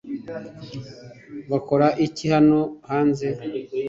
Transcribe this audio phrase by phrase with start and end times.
[1.51, 2.59] bakora iki hano
[2.89, 3.27] hanze